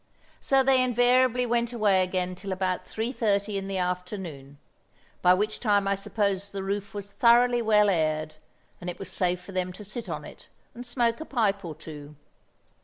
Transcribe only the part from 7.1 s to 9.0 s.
thoroughly well aired, and it